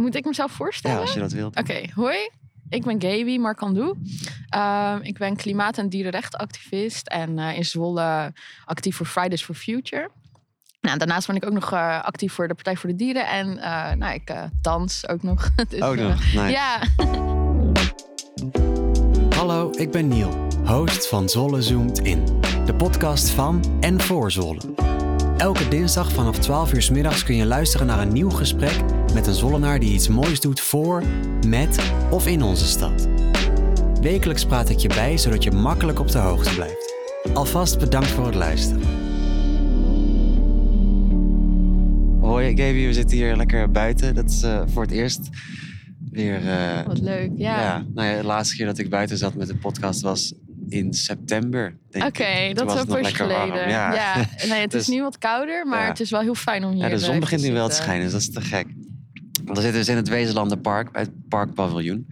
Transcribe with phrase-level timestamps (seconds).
[0.00, 1.00] Moet ik mezelf Ja, voorstellen?
[1.00, 1.56] als je dat wilt.
[1.58, 2.16] Oké, hoi.
[2.68, 3.96] Ik ben Gaby Marcandou.
[4.48, 8.32] Ehm ik ben klimaat- en dierenrechtenactivist en eh, in Zwolle
[8.64, 10.10] actief voor Fridays for Future.
[10.80, 13.58] Nou, daarnaast ben ik ook nog eh, actief voor de Partij voor de Dieren en
[13.58, 15.48] eh, nou, ik eh, dans ook nog.
[15.68, 16.20] Dus, Ook eh, nog.
[16.32, 16.48] Nice.
[16.50, 16.80] Ja,
[19.36, 24.60] Hallo, ik ben Niel, host van Zwolle Zoomt In, de podcast van en voor Zwolle.
[25.36, 28.80] Elke dinsdag vanaf 12 uur 's middags kun je luisteren naar een nieuw gesprek
[29.14, 31.02] met een Zwollenaar die iets moois doet voor,
[31.46, 33.08] met of in onze stad.
[34.00, 36.94] Wekelijks praat ik je bij zodat je makkelijk op de hoogte blijft.
[37.34, 38.82] Alvast bedankt voor het luisteren.
[42.20, 44.14] Hoi Gaby, we zitten hier lekker buiten.
[44.14, 45.28] Dat is eh, voor het eerst
[46.10, 46.48] weer...
[46.48, 47.30] eh, wat leuk.
[47.34, 47.60] Ja.
[47.60, 47.84] ja.
[47.94, 50.34] nou ja, de laatste keer dat ik buiten zat met de podcast was
[50.68, 53.50] in september, denk Oké, dat is was een lekker warm.
[53.50, 53.68] geleden.
[53.68, 53.94] Ja.
[53.94, 54.14] Ja.
[54.48, 55.88] nee, het is Dus- nu wat kouder, maar Ja.
[55.88, 58.02] het is wel heel fijn om hier Ja, de zon begint nu wel te schijnen,
[58.02, 58.66] dus dat is te gek.
[59.46, 62.06] Want we zitten dus in het Wezenlandenpark, bij het Parkpaviljoen.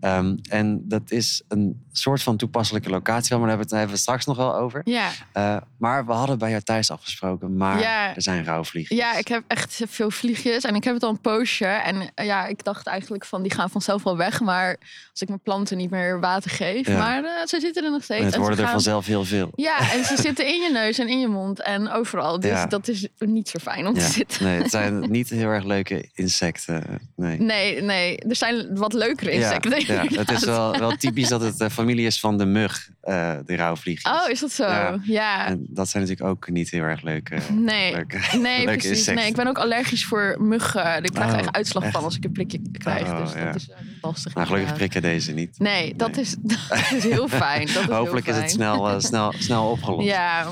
[0.00, 3.78] Ehm, en dat is een soort van toepasselijke locatie, maar daar hebben we het daar
[3.78, 4.80] hebben we straks nog wel over.
[4.84, 5.10] Ja.
[5.32, 8.14] Eh, maar we hadden bij jou thuis afgesproken, maar Ja.
[8.14, 8.96] er zijn rouwvliegen.
[8.96, 11.64] Ja, ik heb echt veel vliegjes en ik heb het al een poosje.
[11.66, 14.40] En eh, ja, ik dacht eigenlijk van die gaan vanzelf wel weg.
[14.40, 14.76] Maar
[15.10, 16.86] als ik mijn planten niet meer water geef.
[16.86, 16.98] Ja.
[16.98, 18.20] Maar eh, ze zitten er nog steeds.
[18.20, 19.50] En het En worden er vanzelf heel veel.
[19.54, 22.40] Ja, en ze zitten in je neus en in je mond en overal.
[22.40, 22.66] Dus Ja.
[22.66, 24.44] dat is niet zo fijn om te zitten.
[24.44, 26.75] Nee, het zijn niet heel erg leuke insecten.
[27.16, 27.40] Nee.
[27.40, 29.80] Nee, nee, er zijn wat leukere insecten.
[29.86, 32.88] Ja, ja, het is wel, wel typisch dat het de familie is van de mug,
[33.00, 34.12] eh de rouwvliegjes.
[34.12, 34.64] Oh, is dat zo?
[34.64, 34.98] Ja.
[35.02, 35.46] Ja.
[35.46, 38.88] En dat zijn natuurlijk ook niet heel erg leuke, Nee, leuke, nee leuke precies.
[38.90, 39.14] insecten.
[39.14, 41.04] Nee, ik ben ook allergisch voor muggen.
[41.04, 41.92] Ik krijg er Oh, echt uitslag echt?
[41.92, 43.06] van als ik een prikje krijg.
[43.08, 44.34] Oh, dus dat is eh, lastig.
[44.34, 45.58] Nou, gelukkig prikken deze niet.
[45.58, 46.16] Nee, dat.
[46.16, 47.66] Is, dat is heel fijn.
[47.66, 50.06] Dat is heel Hopelijk is het snel, eh, snel, snel opgelost.
[50.06, 50.46] Ja,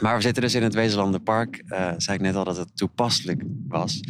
[0.00, 1.62] Maar we zitten dus in het Wezenlandenpark.
[1.68, 4.00] Eh zei ik net al dat het toepasselijk was.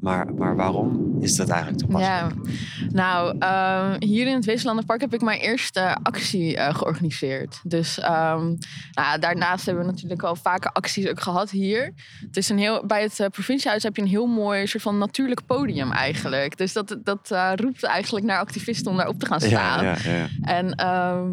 [0.00, 2.34] Maar, maar waarom is dat eigenlijk toepasselijk?
[2.44, 2.88] ja.
[2.90, 7.60] Nou, ehm, hier in het Weeslandenpark heb ik mijn eerste actie eh, georganiseerd.
[7.62, 8.54] Dus ehm,
[8.92, 11.92] nou, daarnaast hebben we natuurlijk al vaker acties ook gehad hier.
[12.20, 14.98] Het is een heel, bij het eh, provinciehuis heb je een heel mooi soort van
[14.98, 16.56] natuurlijk podium eigenlijk.
[16.56, 19.84] Dus dat, dat eh, roept eigenlijk naar activisten om daar op te gaan staan.
[19.84, 20.28] Ja, ja, ja.
[20.42, 21.30] En ehm,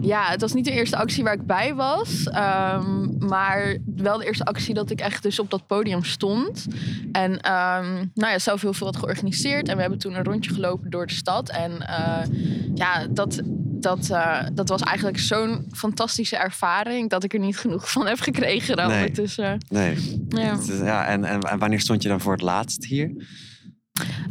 [0.00, 2.24] ja, het was niet de eerste actie waar ik bij was.
[3.18, 6.66] maar wel de eerste actie dat ik echt dus op dat podium stond.
[7.12, 7.40] En
[8.14, 9.68] nou ja, zelf heel veel had georganiseerd.
[9.68, 11.50] En we hebben toen een rondje gelopen door de stad.
[11.50, 12.26] En eh,
[12.74, 13.40] ja, dat,
[13.82, 17.10] dat, eh, dat was eigenlijk zo'n fantastische ervaring...
[17.10, 18.88] dat ik er niet genoeg van heb gekregen dan
[19.68, 19.94] Nee.
[20.28, 20.44] Nee.
[20.44, 20.58] Ja.
[20.84, 23.10] Ja en, en, en wanneer stond je dan voor het laatst hier?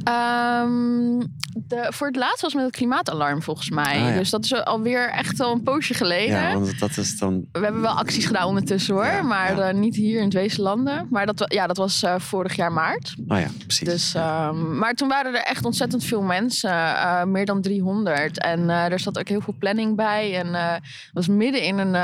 [0.03, 1.19] Ehm,
[1.53, 3.95] de, voor het laatst was met het klimaatalarm volgens mij.
[3.95, 4.17] Ah, ja.
[4.17, 6.35] Dus dat is alweer echt al een poosje geleden.
[6.35, 7.45] Ja, want dat is dan...
[7.51, 9.69] We hebben wel acties gedaan ondertussen hoor, Ja, maar ja.
[9.69, 11.07] eh, niet hier in het Weeslanden.
[11.09, 13.15] Maar dat, ja, dat was eh, vorig jaar maart.
[13.27, 13.87] Oh ja, precies.
[13.87, 18.39] Dus, ehm, maar toen waren er echt ontzettend veel mensen, eh, meer dan 300.
[18.39, 20.37] En er zat ook heel veel planning bij.
[20.39, 20.81] En
[21.13, 21.95] was midden in een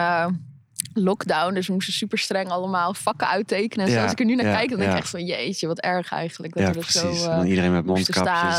[1.03, 3.85] lockdown, dus we moesten super streng allemaal vakken uittekenen.
[3.85, 3.91] En.
[3.91, 5.01] Ja, Als ik er nu naar ja, kijk, dan denk ik ja.
[5.01, 6.53] echt van jeetje, wat erg eigenlijk.
[6.55, 8.15] Dat we er zo, eh, iedereen met mondkapjes.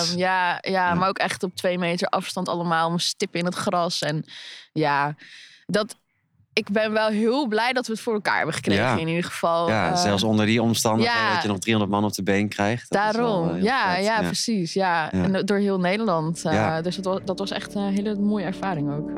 [0.06, 0.18] staan.
[0.18, 2.98] Ja, ja, maar ook echt op twee meter afstand allemaal.
[2.98, 4.02] Stippen in het gras.
[4.02, 4.24] En
[4.72, 5.14] ja,
[5.66, 5.96] dat,
[6.52, 9.68] ik ben wel heel blij dat we het voor elkaar hebben gekregen in ieder geval.
[9.68, 12.88] Ja, Eh, zelfs onder die omstandigheden dat je nog 300 man op de been krijgt.
[12.88, 14.72] wel, Daarom, eh, heel ja, ja, precies.
[14.72, 15.12] Ja.
[15.12, 16.40] En door heel Nederland.
[16.42, 16.82] Ja.
[16.82, 19.10] Dus dat was, dat was echt een hele mooie ervaring ook.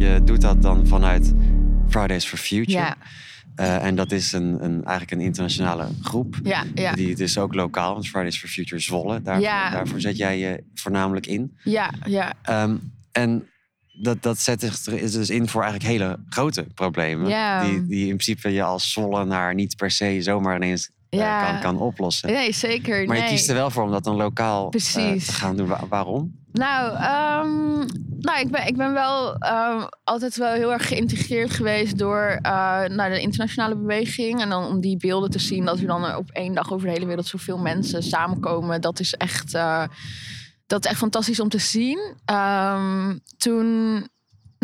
[0.00, 1.34] Je doet dat dan vanuit
[1.88, 2.78] Fridays for Future.
[2.78, 2.96] Ja,
[3.54, 6.38] Eh, en dat is een, een, eigenlijk een internationale groep.
[6.42, 6.92] ja, ja.
[6.92, 9.22] Die het is ook lokaal, want Fridays for Future Zwolle.
[9.22, 9.70] Daarvoor, Ja.
[9.70, 11.56] daarvoor zet jij je voornamelijk in.
[11.64, 12.32] ja, ja.
[12.42, 12.76] Ehm,
[13.12, 13.48] en
[14.02, 17.26] dat, dat zet zich er- is dus in voor eigenlijk hele grote problemen.
[17.64, 21.50] Die, die in principe je als Zwollenaar niet per se zomaar ineens Ja.
[21.50, 22.32] kan, kan oplossen.
[22.32, 23.06] Nee, zeker.
[23.06, 23.24] Maar nee.
[23.24, 25.26] je kiest er wel voor om dat dan lokaal eh, Precies.
[25.26, 25.66] te gaan doen.
[25.68, 26.38] Wa- waarom?
[26.52, 27.76] Nou, ehm,
[28.18, 32.52] nou ik, ben, ik ben wel ehm, altijd wel heel erg geïntegreerd geweest door eh,
[32.84, 34.40] naar de internationale beweging.
[34.40, 36.92] En dan om die beelden te zien dat er dan op één dag over de
[36.92, 38.80] hele wereld zoveel mensen samenkomen.
[38.80, 39.84] Dat is echt, eh,
[40.66, 42.14] dat is echt fantastisch om te zien.
[42.24, 44.08] Ehm, toen,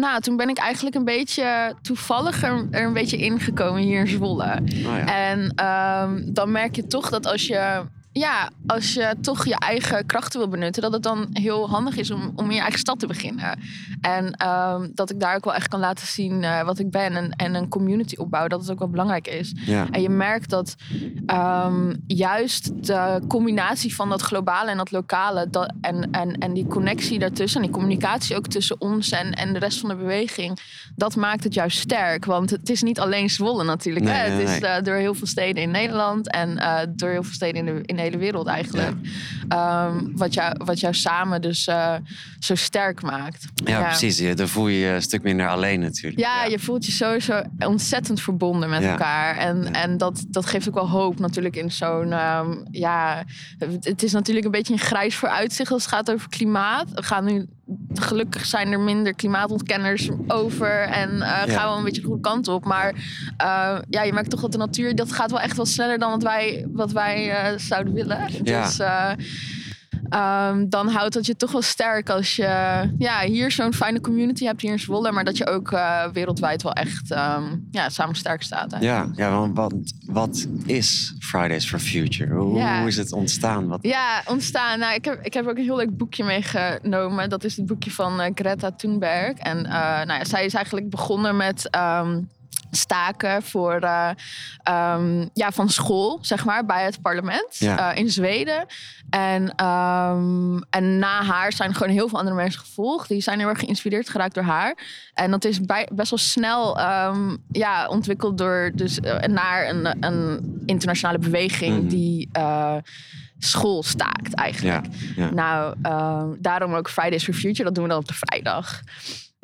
[0.00, 4.06] nou, toen ben ik eigenlijk een beetje toevallig er, er een beetje ingekomen hier in
[4.06, 4.60] Zwolle.
[4.62, 5.30] Oh ja.
[5.30, 7.84] En ehm, dan merk je toch dat als je
[8.18, 12.10] ja, als je toch je eigen krachten wil benutten, dat het dan heel handig is
[12.10, 13.58] om, om in je eigen stad te beginnen.
[14.00, 17.16] En ehm, dat ik daar ook wel echt kan laten zien eh, wat ik ben
[17.16, 19.52] en, en een community opbouwen, dat het ook wel belangrijk is.
[19.54, 19.86] Ja.
[19.90, 20.74] En je merkt dat
[21.26, 26.66] ehm, juist de combinatie van dat globale en dat lokale dat, en, en, en die
[26.66, 30.58] connectie daartussen en die communicatie ook tussen ons en, en de rest van de beweging,
[30.94, 32.24] dat maakt het juist sterk.
[32.24, 34.04] Want het is niet alleen Zwolle natuurlijk.
[34.04, 34.28] Nee, hè?
[34.28, 34.70] nee, het is nee.
[34.70, 37.82] eh, door heel veel steden in Nederland en eh, door heel veel steden in de,
[37.82, 38.96] in de hele wereld eigenlijk.
[39.48, 41.94] Ehm, wat, jou, wat jou samen dus eh,
[42.38, 43.44] zo sterk maakt.
[43.64, 44.18] Ja, precies.
[44.18, 46.18] Je- Dan voel je je een stuk minder alleen natuurlijk.
[46.18, 49.36] Ja, je voelt je sowieso ontzettend verbonden met elkaar.
[49.36, 52.12] En, en dat, dat geeft ook wel hoop natuurlijk in zo'n...
[52.12, 53.24] ehm, ja,
[53.58, 56.90] het het is natuurlijk een beetje een grijs vooruitzicht als het gaat over klimaat.
[56.94, 57.46] We gaan nu...
[57.94, 61.70] Gelukkig zijn er minder klimaatontkenners over en eh, gaan Ja.
[61.72, 62.64] we een beetje de goede kant op.
[62.64, 62.88] Maar
[63.36, 66.10] eh, ja, je merkt toch dat de natuur, dat gaat wel echt wel sneller dan
[66.10, 68.18] wat wij, wat wij eh, zouden willen.
[68.42, 68.64] Ja.
[68.64, 68.80] Dus
[70.10, 72.42] eh, Ehm, dan houdt dat je toch wel sterk als je
[72.98, 75.12] ja, hier zo'n fijne community hebt hier in Zwolle.
[75.12, 78.72] Maar dat je ook eh, wereldwijd wel echt ehm, ja, samen sterk staat.
[78.72, 79.16] eigenlijk.
[79.16, 79.74] Ja, ja want wat,
[80.06, 82.34] wat is Fridays for Future?
[82.34, 82.78] Hoe, Ja.
[82.78, 83.66] hoe is het ontstaan?
[83.68, 84.78] Wat, Ja, ontstaan.
[84.78, 87.28] Nou, ik, heb, ik heb ook een heel leuk boekje meegenomen.
[87.28, 89.38] Dat is het boekje van eh, Greta Thunberg.
[89.38, 92.20] En eh, nou ja, zij is eigenlijk begonnen met ehm,
[92.76, 94.10] staken voor, eh,
[94.62, 97.92] ehm, ja, van school, zeg maar, bij het parlement Ja.
[97.92, 98.66] eh, in Zweden.
[99.10, 103.08] En, ehm, en na haar zijn gewoon heel veel andere mensen gevolgd.
[103.08, 104.78] Die zijn heel erg geïnspireerd geraakt door haar.
[105.14, 109.96] En dat is bij, best wel snel ehm, ja, ontwikkeld door dus, eh, naar een,
[110.04, 111.88] een internationale beweging Mhm.
[111.88, 112.28] die
[113.38, 114.86] school staakt eigenlijk.
[115.16, 115.30] Ja, ja.
[115.30, 115.74] Nou,
[116.40, 117.64] daarom ook Fridays for Future.
[117.64, 118.80] Dat doen we dan op de vrijdag.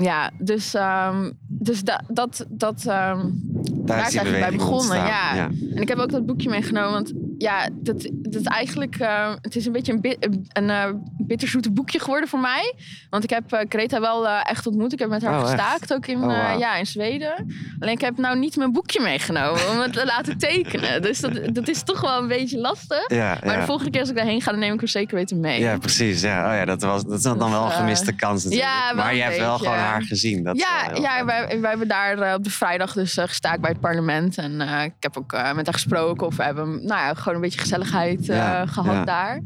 [0.02, 3.26] Ja, dus, ehm, dus da- dat, dat, ehm,
[3.70, 4.78] Daar daar is die eigenlijk bij begonnen.
[4.98, 5.36] ontstaan.
[5.36, 5.48] Ja.
[5.74, 6.92] En ik heb ook dat boekje meegenomen.
[6.92, 10.16] Want ja, dat, dat eigenlijk, eh, het is een beetje een, bi-
[10.48, 10.84] een, eh,
[11.18, 12.74] bitterzoete boekje geworden voor mij.
[13.10, 14.92] Want ik heb eh, Greta wel echt ontmoet.
[14.92, 15.50] Ik heb met haar Oh, echt?
[15.50, 17.46] gestaakt, ook in, Oh, ja, in Zweden.
[17.78, 21.02] Alleen ik heb nou niet mijn boekje meegenomen om het te laten tekenen.
[21.02, 23.04] Dus dat, dat is toch wel een beetje lastig.
[23.10, 23.60] Ja, Maar ja.
[23.60, 25.60] de volgende keer als ik daarheen ga, dan neem ik hem zeker weten mee.
[25.60, 26.20] Ja, precies.
[26.20, 28.70] Ja, oh ja, dat, was, dat is dan Dus, wel een gemiste kans natuurlijk.
[28.70, 30.42] ja, maar je hebt wel gewoon haar gezien.
[30.44, 33.26] Dat ja, ja wij, wij hebben daar op de vrijdag dus eh,
[33.60, 34.38] bij het parlement.
[34.38, 36.26] En eh, ik heb ook eh, met haar gesproken.
[36.26, 39.04] Of we hebben nou ja, gewoon een beetje gezelligheid eh, Ja, gehad ja.
[39.04, 39.40] daar.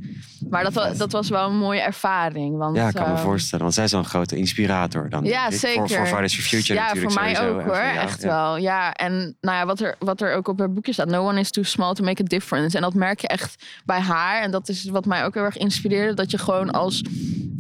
[0.51, 2.57] Maar dat, wa- dat was wel een mooie ervaring.
[2.57, 3.63] Want, Ja, ik kan me eh, voorstellen.
[3.65, 5.25] Want zij is zo'n grote inspirator dan.
[5.25, 5.51] Ja, ik.
[5.51, 5.89] Voor, zeker.
[5.89, 7.59] voor Fridays for Future ja, natuurlijk voor mij sowieso.
[7.59, 7.77] ook hoor.
[7.77, 8.57] Echt wel.
[8.57, 11.09] Ja, en nou ja, wat, er, wat er ook op haar boekje staat.
[11.09, 12.77] No one is too small to make a difference.
[12.77, 14.43] En dat merk je echt bij haar.
[14.43, 16.15] En dat is wat mij ook heel erg inspireerde.
[16.15, 17.03] Dat je gewoon als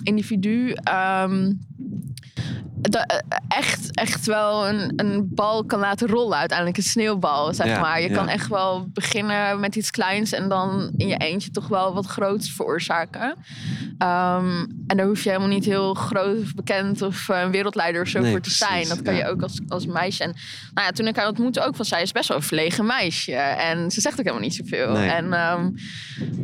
[0.02, 0.72] individu...
[0.72, 1.52] ehm,
[2.94, 3.18] eh,
[3.48, 6.38] echt, echt wel een, een bal kan laten rollen.
[6.38, 8.00] Uiteindelijk een sneeuwbal, zeg Ja, maar.
[8.00, 8.14] Je ja.
[8.14, 10.32] kan echt wel beginnen met iets kleins...
[10.32, 13.34] en dan in je eentje toch wel wat groots veroorzaken.
[13.98, 17.02] Ehm, en daar hoef je helemaal niet heel groot of bekend...
[17.02, 18.88] of eh, een wereldleider of zo Nee, voor te precies, zijn.
[18.88, 19.24] Dat kan ja.
[19.24, 20.22] je ook als, als meisje.
[20.22, 20.34] En
[20.74, 21.84] nou ja, toen ik haar ontmoette ook van...
[21.84, 23.34] zij is best wel een verlegen meisje.
[23.34, 24.92] En ze zegt ook helemaal niet zoveel.
[24.92, 25.08] Nee.
[25.08, 25.70] En ehm,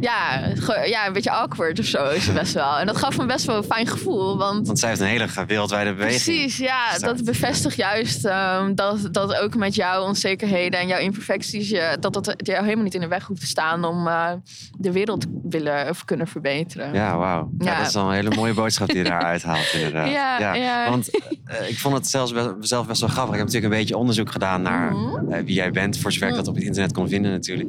[0.00, 0.40] ja,
[0.84, 2.78] ja, een beetje awkward of zo is ze best wel.
[2.78, 4.38] En dat gaf me best wel een fijn gevoel.
[4.38, 6.20] Want Want zij heeft een hele wereldwijde beweging.
[6.32, 6.98] Precies, ja.
[6.98, 11.68] Dat bevestigt juist ehm, dat, dat ook met jouw onzekerheden en jouw imperfecties...
[11.68, 14.30] Je, dat dat jou helemaal niet in de weg hoeft te staan om eh,
[14.78, 16.92] de wereld willen of kunnen verbeteren.
[16.94, 17.50] Ja, wauw.
[17.58, 17.70] Ja.
[17.72, 17.78] Ja.
[17.78, 20.10] dat is wel een hele mooie boodschap die je daaruit haalt, inderdaad.
[20.10, 20.90] Ja, ja.
[20.90, 21.10] Want
[21.44, 23.32] eh, ik vond het zelfs best, zelf best wel grappig.
[23.34, 25.32] Ik heb natuurlijk een beetje onderzoek gedaan naar Mhm.
[25.32, 25.98] eh, wie jij bent.
[25.98, 27.68] Voor zover ik dat op het internet kon vinden natuurlijk.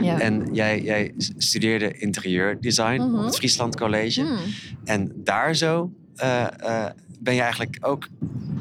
[0.00, 0.18] Ja.
[0.20, 3.14] En jij, jij studeerde interieurdesign Mhm.
[3.18, 4.26] op het Friesland College.
[4.84, 5.90] En daar zo
[7.24, 8.06] ben je eigenlijk ook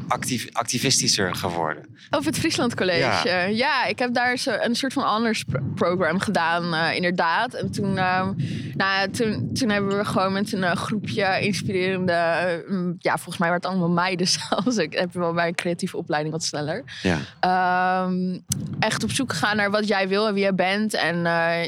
[0.08, 1.86] actief, activistischer geworden.
[2.10, 3.28] Over het Friesland College.
[3.30, 3.44] Ja.
[3.46, 7.54] Ja, ik heb daar zo een soort van honors pro- program gedaan, eh, inderdaad.
[7.54, 8.32] En toen, ehm,
[8.76, 12.12] nou, toen, toen hebben we gewoon met een eh, groepje inspirerende...
[12.12, 14.78] eh, mm, ja, volgens mij waren het allemaal meiden zelfs.
[14.78, 16.84] Ik heb wel bij een creatieve opleiding wat sneller.
[17.02, 18.40] Ja, Ehm,
[18.80, 20.94] echt op zoek gegaan naar wat jij wil en wie jij bent.
[20.94, 21.18] En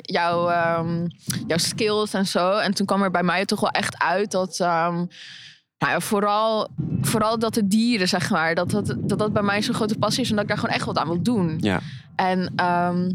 [0.02, 1.08] jouw, ehm,
[1.48, 2.58] jouw skills en zo.
[2.58, 4.60] En toen kwam er bij mij toch wel echt uit dat...
[5.78, 6.70] nou ja, vooral,
[7.02, 10.24] vooral dat de dieren, zeg maar, dat dat, dat dat bij mij zo'n grote passie
[10.24, 11.58] is en dat ik daar gewoon echt wat aan wil doen.
[11.60, 11.80] ja.
[12.16, 13.12] En ehm,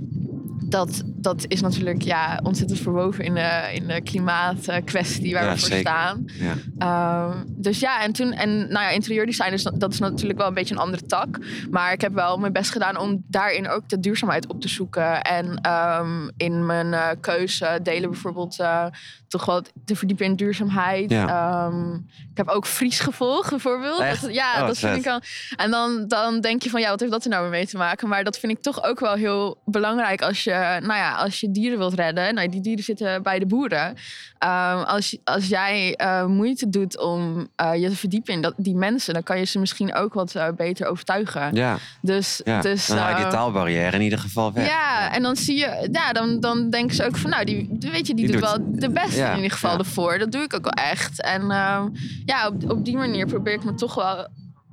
[0.69, 5.59] dat, dat is natuurlijk ja, ontzettend verwoven in de, in de klimaatkwestie waar Ja, we
[5.59, 5.91] voor zeker.
[5.91, 6.25] staan.
[6.27, 6.55] ja.
[6.79, 10.55] Ehm, dus ja, en toen, en nou ja, interieurdesign is, dat is natuurlijk wel een
[10.55, 11.39] beetje een andere tak.
[11.71, 15.23] Maar ik heb wel mijn best gedaan om daarin ook de duurzaamheid op te zoeken.
[15.23, 18.85] En ehm, in mijn eh, keuze delen bijvoorbeeld eh,
[19.29, 21.11] toch wel te verdiepen in duurzaamheid.
[21.11, 21.29] Ja.
[21.67, 21.95] Ehm,
[22.31, 24.01] ik heb ook Fries gevolgd bijvoorbeeld.
[24.01, 24.33] Echt?
[24.33, 25.05] Ja, Oh, dat wat vind vet.
[25.05, 25.21] ik al.
[25.57, 28.09] En dan, dan denk je van ja, wat heeft dat er nou mee te maken?
[28.09, 30.51] Maar dat vind ik toch ook wel heel belangrijk als je,
[30.81, 33.95] nou ja, ja, als je dieren wilt redden, nou, die dieren zitten bij de boeren.
[34.39, 38.75] Ehm, als, als jij eh, moeite doet om eh, je te verdiepen in dat, die
[38.77, 41.55] mensen, dan kan je ze misschien ook wat eh, beter overtuigen.
[41.55, 42.61] Ja, Dus, ja.
[42.61, 44.67] dus dan haal je die eh, taalbarrière in ieder geval weg.
[44.69, 48.07] ja, en dan zie je, ja, dan, dan denken ze ook van, nou, die, weet
[48.07, 50.19] je, die, Die doet doet- wel de beste in ieder geval ervoor.
[50.19, 51.23] Dat doe ik ook wel echt.
[51.23, 51.89] En ehm,
[52.25, 54.29] ja, op, op die manier probeer ik me toch wel,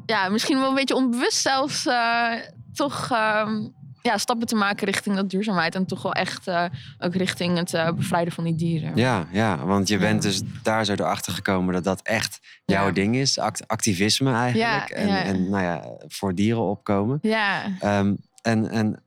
[0.05, 1.87] ja, misschien wel een beetje onbewust zelfs,
[2.73, 3.67] toch ehm,
[4.07, 5.75] ja, stappen te maken richting dat duurzaamheid.
[5.75, 6.65] En toch wel echt eh,
[6.99, 8.91] ook richting het eh, bevrijden van die dieren.
[8.95, 9.99] Ja, ja, want je Ja.
[9.99, 12.91] bent dus daar zo erachter gekomen dat dat echt jouw Ja.
[12.91, 13.39] ding is.
[13.39, 14.89] Act- activisme eigenlijk.
[14.89, 17.19] Ja, en, en nou ja, voor dieren opkomen.
[17.21, 17.63] Ja.
[17.79, 19.01] Ehm, en, en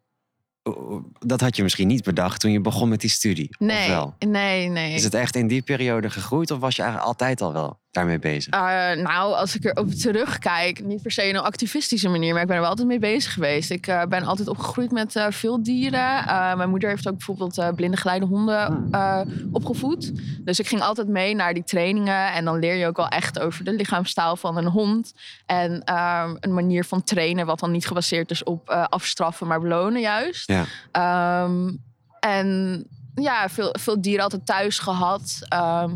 [1.19, 3.57] dat had je misschien niet bedacht toen je begon met die studie.
[3.59, 4.95] Nee, nee, nee.
[4.95, 8.19] Is het echt in die periode gegroeid of was je eigenlijk altijd al wel daarmee
[8.19, 8.53] bezig?
[8.53, 8.61] Eh,
[9.03, 12.57] nou, als ik erop terugkijk, niet per se in een activistische manier, maar ik ben
[12.57, 13.71] er wel altijd mee bezig geweest.
[13.71, 16.27] Ik eh, ben altijd opgegroeid met eh, veel dieren.
[16.27, 19.21] Eh, mijn moeder heeft ook bijvoorbeeld eh, blinde geleide honden eh,
[19.53, 20.13] opgevoed.
[20.45, 23.39] Dus ik ging altijd mee naar die trainingen en dan leer je ook wel echt
[23.39, 25.15] over de lichaamstaal van een hond.
[25.47, 29.61] En ehm, een manier van trainen, wat dan niet gebaseerd is op eh, afstraffen, maar
[29.61, 30.49] belonen juist.
[30.49, 30.65] Ja.
[30.93, 31.71] Ehm,
[32.21, 35.39] en ja, veel, veel dieren altijd thuis gehad.
[35.49, 35.95] Ehm,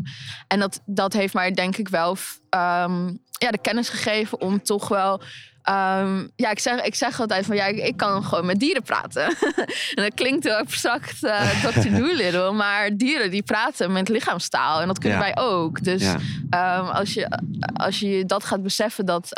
[0.49, 2.17] en dat, dat heeft mij denk ik wel
[2.51, 3.07] ehm,
[3.39, 5.21] ja, de kennis gegeven om toch wel...
[5.63, 8.83] ehm, ja, ik zeg, ik zeg altijd van ja, ik, ik kan gewoon met dieren
[8.83, 9.25] praten.
[9.95, 11.91] en dat klinkt heel abstract, eh Dr.
[11.99, 12.53] Doolittle.
[12.53, 14.81] Maar dieren die praten met lichaamstaal.
[14.81, 15.25] En dat kunnen Ja.
[15.25, 15.83] wij ook.
[15.85, 16.03] Dus
[16.51, 16.77] Ja.
[16.79, 17.39] Als, je,
[17.75, 19.29] als je dat gaat beseffen dat,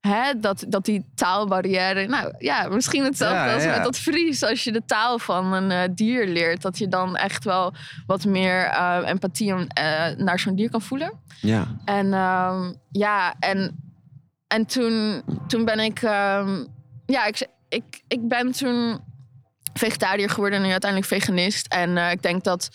[0.00, 2.06] hè, dat, dat die taalbarrière.
[2.06, 3.74] Nou ja, misschien hetzelfde Ja, als ja.
[3.74, 4.42] met dat Fries.
[4.42, 7.74] Als je de taal van een eh, dier leert, dat je dan echt wel
[8.06, 11.12] wat meer eh, empathie eh, naar zo'n dier kan voelen.
[11.40, 11.66] Ja.
[11.84, 13.76] En ehm, ja, en,
[14.46, 16.02] en toen, toen ben ik.
[16.02, 16.64] ehm,
[17.06, 19.00] ja, ik, ik, ik ben toen
[19.72, 21.66] vegetariër geworden en nu uiteindelijk veganist.
[21.66, 22.68] En ik denk dat,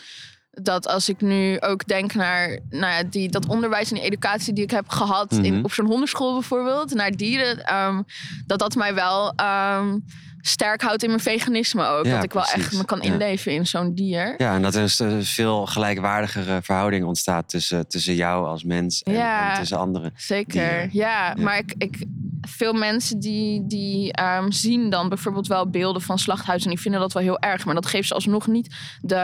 [0.61, 4.53] dat als ik nu ook denk naar nou ja, die, dat onderwijs en die educatie
[4.53, 5.43] die ik heb gehad Mhm.
[5.43, 8.01] in, op zo'n hondenschool bijvoorbeeld, naar dieren, ehm,
[8.45, 9.97] dat dat mij wel ehm,
[10.41, 12.05] sterk houdt in mijn veganisme ook.
[12.05, 13.11] Ja, dat ik wel echt me kan Ja.
[13.11, 14.33] inleven in zo'n dier.
[14.37, 19.03] ja, en dat er dus een veel gelijkwaardigere verhouding ontstaat tussen, tussen jou als mens
[19.03, 20.13] en, tussen anderen.
[20.15, 20.87] Zeker, ja.
[20.91, 21.33] Ja.
[21.37, 22.05] Maar ik, ik,
[22.47, 26.69] veel mensen die, die ehm, zien dan bijvoorbeeld wel beelden van slachthuizen...
[26.69, 27.65] en die vinden dat wel heel erg.
[27.65, 29.15] Maar dat geeft ze alsnog niet de,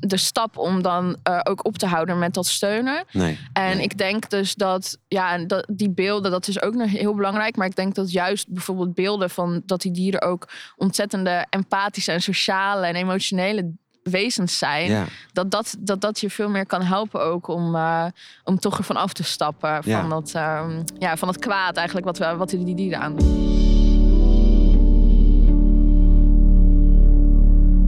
[0.00, 3.04] de stap om dan eh, ook op te houden met dat steunen.
[3.12, 3.38] Nee.
[3.52, 3.82] En Nee.
[3.84, 7.56] ik denk dus dat, ja, en dat, die beelden, dat is ook nog heel belangrijk.
[7.56, 12.22] Maar ik denk dat juist bijvoorbeeld beelden van dat die dieren ook ontzettende empathische en
[12.22, 13.70] sociale en emotionele
[14.02, 15.04] wezens zijn Ja.
[15.32, 18.04] dat dat, dat dat je veel meer kan helpen ook om, eh,
[18.44, 19.82] om toch ervan af te stappen.
[19.82, 20.08] Van, Ja.
[20.08, 23.46] dat, ehm, ja, van dat kwaad eigenlijk wat, we, wat die dieren aandoen.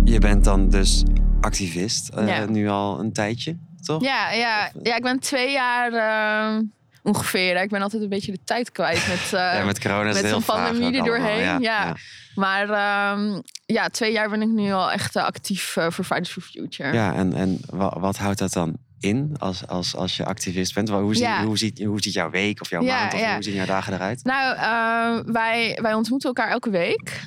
[0.04, 1.02] Je bent dan dus
[1.40, 2.44] activist eh, Ja.
[2.44, 4.02] nu al een tijdje, toch?
[4.02, 6.62] Ja, ja, ja, ik ben twee jaar ehm,
[7.02, 7.62] ongeveer.
[7.62, 10.42] Ik ben altijd een beetje de tijd kwijt met, eh, Ja, met corona met zo'n
[10.44, 11.96] pandemie er doorheen, ja.
[12.34, 16.30] Maar ehm, ja, twee jaar ben ik nu al echt eh, actief eh, voor Fridays
[16.30, 16.92] for Future.
[16.92, 20.88] Ja, en, en wa- wat, houdt dat dan in als, als, als je activist bent?
[20.88, 21.44] Hoe, zie, Ja.
[21.44, 23.34] hoe, ziet, hoe ziet jouw week of jouw Ja, maand of ja.
[23.34, 24.24] hoe zien jouw dagen eruit?
[24.24, 27.22] Nou, ehm, wij, wij ontmoeten elkaar elke week.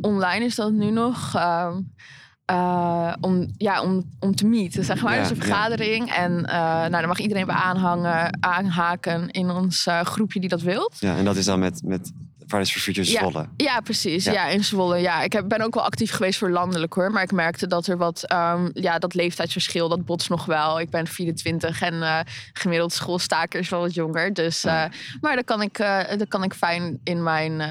[0.00, 1.34] Online is dat nu nog.
[2.48, 5.14] Eh, om, ja, om, om te meeten, zeg maar.
[5.14, 5.42] Ja, dus een ja.
[5.42, 6.12] vergadering.
[6.12, 10.62] En eh nou, daar mag iedereen bij aanhangen, aanhaken in ons eh, groepje die dat
[10.62, 10.96] wilt.
[10.98, 12.12] Ja, en dat is dan met, met
[12.46, 13.18] Fridays for Future Ja.
[13.18, 13.48] Zwolle.
[13.56, 14.24] Ja, precies.
[14.24, 14.32] Ja.
[14.32, 14.98] Ja, in Zwolle.
[14.98, 17.10] Ja, ik heb, ben ook wel actief geweest voor landelijk hoor.
[17.10, 20.80] Maar ik merkte dat er wat, ehm, ja, dat leeftijdsverschil, dat botst nog wel.
[20.80, 24.34] Ik ben 24 en gemiddeld schoolstaker is wel wat jonger.
[24.34, 24.64] Dus,
[25.20, 25.76] maar dan kan ik,
[26.18, 27.62] dan kan ik fijn in mijn,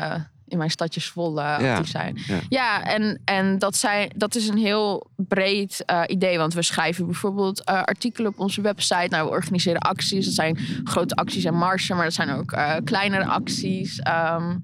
[0.48, 1.56] in mijn stadje Zwolle Ja.
[1.76, 2.18] actief zijn.
[2.28, 2.40] Ja.
[2.50, 6.38] Ja, en, en dat, zijn, dat is een heel breed eh, idee.
[6.38, 9.08] Want we schrijven bijvoorbeeld eh, artikelen op onze website.
[9.10, 10.26] Nou, we organiseren acties.
[10.26, 14.00] Dat zijn grote acties en marsen, maar dat zijn ook eh, kleinere acties.
[14.00, 14.56] Ehm,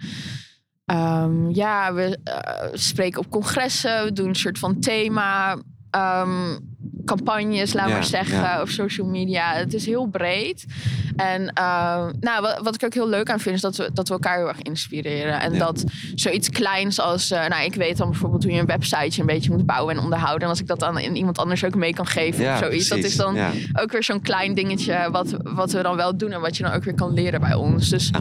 [0.85, 2.19] ehm, ja, we
[2.73, 4.03] spreken op congressen.
[4.03, 5.57] We doen een soort van thema.
[5.89, 6.57] ehm,
[7.05, 8.61] campagnes, laat Ja, maar zeggen, ja.
[8.61, 9.53] of social media.
[9.53, 10.65] Het is heel breed.
[11.15, 14.07] En eh, nou, wat, wat ik ook heel leuk aan vind, is dat we, dat
[14.07, 15.39] we elkaar heel erg inspireren.
[15.39, 15.59] En Ja.
[15.59, 15.83] dat
[16.15, 19.51] zoiets kleins als, eh, nou, ik weet dan bijvoorbeeld hoe je een websiteje een beetje
[19.51, 20.43] moet bouwen en onderhouden.
[20.43, 22.87] En als ik dat dan aan iemand anders ook mee kan geven of zoiets.
[22.87, 23.37] Dat is dan
[23.81, 26.71] ook weer zo'n klein dingetje wat, wat we dan wel doen en wat je dan
[26.71, 27.89] ook weer kan leren bij ons.
[27.89, 28.11] Dus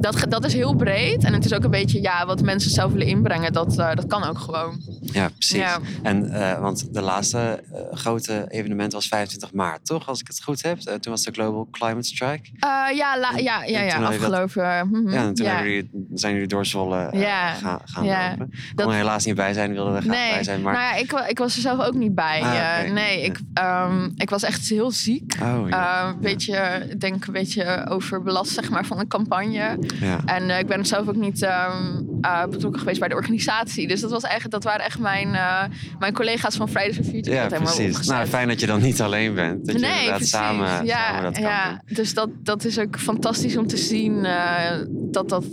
[0.00, 1.24] dat, dat is heel breed.
[1.24, 4.06] En het is ook een beetje, ja, wat mensen zelf willen inbrengen, dat, eh, dat
[4.06, 4.80] kan ook gewoon.
[5.00, 5.64] Ja, precies.
[6.02, 10.08] En, eh, want de laatste grote grote evenement was 25 maart, toch?
[10.08, 10.78] Als ik het goed heb.
[10.78, 12.50] Eh, toen was de Global Climate Strike.
[12.58, 14.88] Eh, ja, la- ja, ja, En ja, dat- afgelopen.
[14.90, 15.62] mhm, Ja, en toen ja.
[15.62, 18.28] jullie, zijn jullie door Zwolle eh, Ja, gaan, gaan ja.
[18.30, 18.48] lopen.
[18.52, 20.62] Ik kon er helaas niet bij zijn, wilde er graag Nee, bij zijn.
[20.62, 20.72] Maar...
[20.72, 22.40] nou ja, ik, ik was er zelf ook niet bij.
[22.42, 25.34] Ah, Eh, nee, ik, ehm, ik was echt heel ziek.
[25.42, 26.02] Oh, ja.
[26.02, 29.78] Eh, een beetje, denk een beetje overbelast zeg maar, van de campagne.
[30.00, 30.20] ja.
[30.24, 33.88] En eh, ik ben zelf ook niet ehm, eh, betrokken geweest bij de organisatie.
[33.88, 35.64] Dus dat, was echt, dat waren echt mijn, eh,
[35.98, 37.36] mijn collega's van Fridays for Future.
[37.36, 38.06] ja, precies.
[38.06, 39.66] Nou, fijn dat je dan niet alleen bent.
[39.66, 40.34] Dat je nee, inderdaad precies.
[40.34, 41.68] samen, ja, samen dat kan ja.
[41.68, 41.96] doen.
[41.96, 45.44] Dus dat, dat is ook fantastisch om te zien eh, dat dat...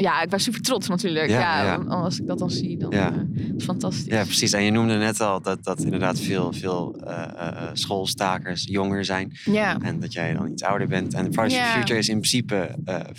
[0.00, 1.28] Ja, ik ben super trots natuurlijk.
[1.28, 1.74] Ja, Ja, ja.
[1.76, 3.12] Als ik dat dan zie, dan Ja.
[3.12, 4.04] eh, is het fantastisch.
[4.12, 4.52] Ja, precies.
[4.52, 9.36] En je noemde net al dat, dat inderdaad veel, veel eh, eh, schoolstakers jonger zijn.
[9.44, 11.14] Ja, En dat jij dan iets ouder bent.
[11.14, 11.78] En Fridays for.
[11.78, 12.74] Future is in principe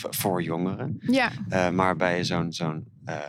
[0.10, 0.98] voor jongeren.
[1.02, 1.32] ja.
[1.72, 2.86] Maar bij zo'n zo'n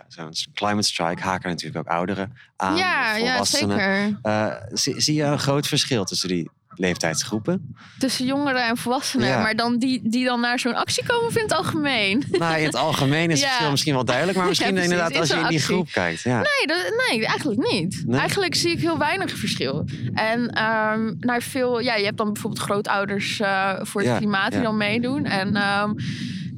[0.09, 2.77] zo'n climate strike haken natuurlijk ook ouderen aan.
[2.77, 3.79] ja, volwassenen.
[4.23, 4.69] zeker.
[4.73, 7.75] Zie, zie je een groot verschil tussen die leeftijdsgroepen?
[7.99, 9.29] Tussen jongeren en volwassenen.
[9.29, 9.41] Ja.
[9.43, 12.25] Maar dan die, die dan naar zo'n actie komen, vindt het algemeen.
[12.31, 13.47] nou, in het algemeen is het Ja.
[13.49, 14.39] verschil misschien wel duidelijk.
[14.39, 15.75] Maar misschien inderdaad in als je in die actie.
[15.75, 16.23] groep kijkt.
[16.23, 16.37] Ja.
[16.37, 18.03] Nee, dat, nee eigenlijk niet.
[18.07, 18.21] Nee?
[18.21, 19.85] Eigenlijk zie ik heel weinig verschil.
[20.15, 24.61] En ehm naar veel, ja, je hebt dan bijvoorbeeld grootouders eh, voor het klimaat die
[24.63, 25.25] dan meedoen.
[25.25, 25.93] En ehm,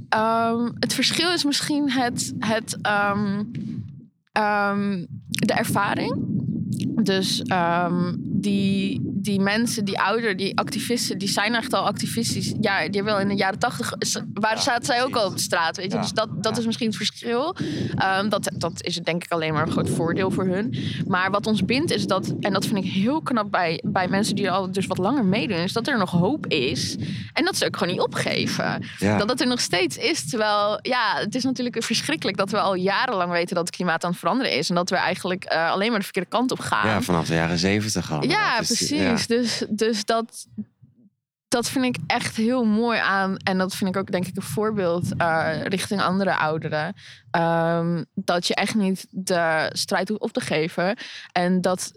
[0.09, 2.78] ehm, het verschil is misschien het, het,
[5.28, 6.14] de ervaring.
[7.02, 7.42] Dus
[8.19, 12.52] die, die mensen, die ouder, die activisten, die zijn echt al activistisch.
[12.61, 13.93] Ja, die hebben wel in de jaren tachtig,
[14.35, 15.25] waar Ja, zaten zij ook precies.
[15.25, 15.97] al op de straat, weet je.
[15.97, 16.59] Ja, Dus dat, dat ja.
[16.61, 17.57] is misschien het verschil.
[17.95, 20.75] Ehm, dat, dat is denk ik alleen maar een groot voordeel voor hun.
[21.07, 24.35] Maar wat ons bindt is dat, en dat vind ik heel knap bij, bij mensen
[24.35, 26.97] die al dus wat langer meedoen, is dat er nog hoop is.
[27.33, 28.83] En dat ze ook gewoon niet opgeven.
[29.19, 30.29] Dat het er nog steeds is.
[30.31, 34.11] Terwijl, ja, het is natuurlijk verschrikkelijk dat we al jarenlang weten dat het klimaat aan
[34.11, 34.69] het veranderen is.
[34.69, 36.88] En dat we eigenlijk eh, alleen maar de verkeerde kant op gaan.
[36.88, 38.25] ja, vanaf de jaren zeventig al.
[38.25, 39.59] Ja, Dat precies.
[39.59, 40.47] Dus, dus dat,
[41.52, 43.37] dat vind ik echt heel mooi aan.
[43.37, 46.95] En dat vind ik ook, denk ik, een voorbeeld eh, richting andere ouderen.
[47.31, 50.97] Ehm, dat je echt niet de strijd hoeft op te geven.
[51.33, 51.92] En dat,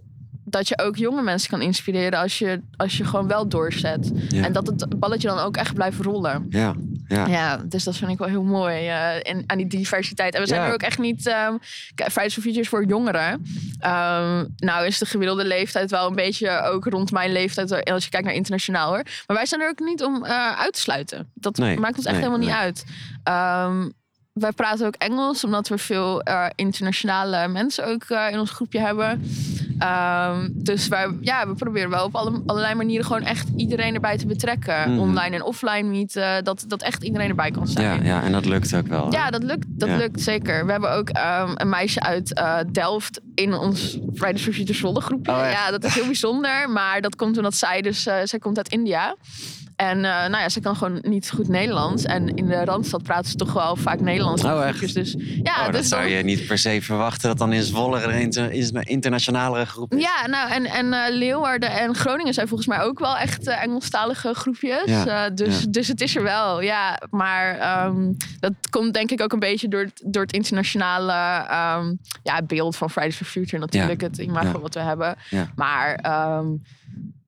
[0.45, 4.11] dat je ook jonge mensen kan inspireren als je, als je gewoon wel doorzet.
[4.29, 4.43] Ja.
[4.43, 6.45] En dat het balletje dan ook echt blijft rollen.
[6.49, 6.75] Ja,
[7.07, 7.25] ja.
[7.27, 10.33] Ja, dus dat vind ik wel heel mooi eh, en, aan die diversiteit.
[10.35, 10.67] En we zijn Ja.
[10.67, 11.23] er ook echt niet...
[11.95, 13.45] kijk, Fridays for Future is voor jongeren.
[13.79, 17.71] Ehm, nou is de gemiddelde leeftijd wel een beetje ook rond mijn leeftijd...
[17.71, 19.03] eh, als je kijkt naar internationaal hoor.
[19.27, 21.31] Maar wij zijn er ook niet om eh, uit te sluiten.
[21.33, 22.55] Dat Nee, maakt ons echt nee, helemaal nee.
[22.55, 22.83] niet uit.
[23.23, 23.89] Ehm,
[24.39, 28.79] wij praten ook Engels, omdat we veel eh, internationale mensen ook eh, in ons groepje
[28.79, 29.21] hebben.
[29.79, 34.17] Ehm, dus wij, ja, we proberen wel op alle, allerlei manieren gewoon echt iedereen erbij
[34.17, 34.91] te betrekken.
[34.91, 34.99] Mhm.
[34.99, 38.03] Online en offline meeten, dat, dat echt iedereen erbij kan Ja, zijn.
[38.05, 39.11] ja, en dat lukt ook wel.
[39.11, 39.97] Ja, dat lukt, dat Ja.
[39.97, 40.65] lukt zeker.
[40.65, 45.01] We hebben ook ehm, een meisje uit eh, Delft in ons Fridays for Future Zwolle
[45.01, 45.31] groepje.
[45.31, 46.69] Oh, ja, dat is heel bijzonder.
[46.69, 49.15] Maar dat komt omdat zij dus, eh, zij komt uit India.
[49.75, 52.03] En eh, nou ja, ze kan gewoon niet goed Nederlands.
[52.03, 54.43] En in de Randstad praten ze toch wel vaak Nederlands.
[54.43, 54.77] Oh, echt?
[54.77, 54.93] groepjes.
[54.93, 57.63] Dus ja, oh, dat dus zou dan- je niet per se verwachten dat dan in
[57.63, 60.01] Zwolle er een inter- is een internationalere groep is.
[60.01, 63.63] Ja, nou en, en eh, Leeuwarden en Groningen zijn volgens mij ook wel echt eh,
[63.63, 64.81] Engelstalige groepjes.
[64.85, 65.65] Ja, Eh, dus, ja.
[65.69, 66.99] dus het is er wel, ja.
[67.09, 71.11] Maar ehm, dat komt denk ik ook een beetje door het, door het internationale
[71.49, 74.01] ehm, ja, beeld van Fridays for Future natuurlijk.
[74.01, 74.59] Het imago Ja.
[74.59, 75.15] wat we hebben.
[75.29, 75.47] Ja.
[75.55, 76.45] Maar ehm,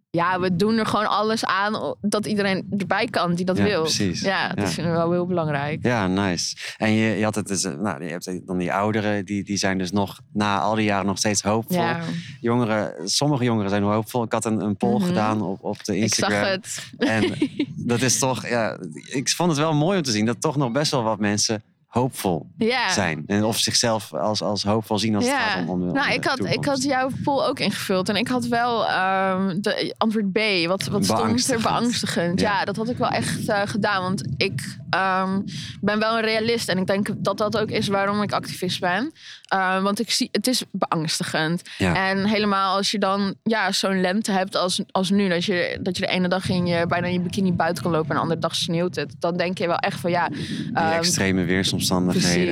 [0.10, 3.82] ja, we doen er gewoon alles aan dat iedereen erbij kan die dat Ja, wil.
[3.82, 4.22] precies.
[4.22, 4.72] Ja, dat Ja.
[4.72, 5.80] vinden we wel heel belangrijk.
[5.84, 6.56] Ja, nice.
[6.78, 9.78] En je, je had het dus, nou, je hebt dan die ouderen, die, die zijn
[9.78, 11.78] dus nog na al die jaren nog steeds hoopvol.
[11.78, 12.00] Ja,
[12.42, 14.24] Jongeren, sommige jongeren zijn hoopvol.
[14.24, 15.06] Ik had een, een poll Mhm.
[15.06, 16.38] gedaan op, op de ik Instagram.
[16.40, 16.84] zag het.
[16.98, 17.34] En
[17.92, 18.78] dat is toch, ja,
[19.12, 21.64] ik vond het wel mooi om te zien dat toch nog best wel wat mensen
[21.88, 22.92] hoopvol Ja.
[22.92, 23.24] zijn.
[23.26, 26.46] En of zichzelf als, als hoopvol zien als het gaat om, om, nou, ik had,
[26.46, 28.10] ik had jouw poll ook ingevuld.
[28.10, 30.40] En ik had wel ehm, de antwoord B.
[30.68, 31.62] Wat, wat stond er?
[31.62, 32.40] Beangstigend.
[32.40, 32.60] Ja.
[32.60, 32.66] Ja.
[32.66, 34.02] dat had ik wel echt eh, gedaan.
[34.02, 35.42] Want ik ehm,
[35.82, 36.70] ben wel een realist.
[36.70, 39.12] En ik denk dat dat ook is waarom ik activist ben.
[39.48, 41.62] Eh, want ik zie, het is beangstigend.
[41.78, 42.10] Ja.
[42.10, 45.30] En helemaal als je dan ja, zo'n lente hebt als, als nu.
[45.30, 47.92] Dat je, dat je de ene dag in je, bijna in je bikini buiten kan
[47.92, 48.10] lopen.
[48.10, 49.16] En de andere dag sneeuwt het.
[49.20, 50.28] Dan denk je wel echt van ja...
[50.28, 51.44] Die ehm, extreme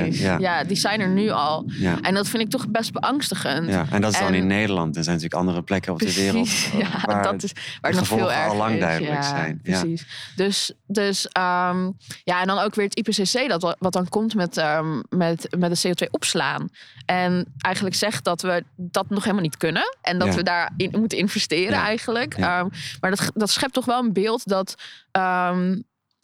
[0.03, 0.19] Precies.
[0.19, 0.37] Ja.
[0.39, 0.63] Ja.
[0.63, 1.63] die zijn er nu al.
[1.67, 2.01] Ja.
[2.01, 3.67] En dat vind ik toch best beangstigend.
[3.69, 4.95] Ja, en dat is dan in Nederland.
[4.97, 6.49] Er zijn natuurlijk andere plekken op de wereld.
[6.77, 9.59] Ja, waar dat is waar de het nog veel al lang duidelijk zijn.
[9.63, 9.79] Ja.
[9.79, 10.05] Precies.
[10.35, 11.89] Dus, dus ehm,
[12.23, 15.55] ja, en dan ook weer het IPCC, dat, wa- wat dan komt met, ehm, met,
[15.57, 16.69] met de CO2 opslaan.
[17.05, 19.97] En eigenlijk zegt dat we dat nog helemaal niet kunnen.
[20.01, 22.37] En dat we daarin moeten investeren eigenlijk.
[22.37, 22.59] Ja.
[22.59, 22.67] Ehm,
[23.01, 24.75] maar dat, dat schept toch wel een beeld dat.